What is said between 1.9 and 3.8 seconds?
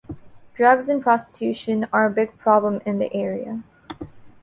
are a big problem in the area.